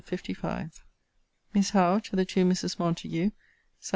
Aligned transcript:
LETTER 0.11 0.33
LV 0.33 0.79
MISS 1.53 1.69
HOWE, 1.69 1.99
TO 1.99 2.15
THE 2.15 2.25
TWO 2.25 2.43
MISSES 2.43 2.79
MONTAGUE 2.79 3.33
SAT. 3.81 3.89